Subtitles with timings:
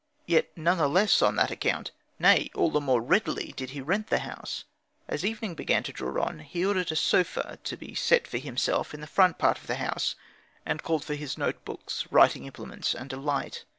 [0.25, 4.07] Yet none the less on that account, nay, all the more readily, did he rent
[4.07, 4.63] the house.
[5.07, 8.95] As evening began to draw on, he ordered a sofa to be set for himself
[8.95, 10.15] in the front part of the house,
[10.65, 13.63] and called for his notebooks, writing implements, and a light.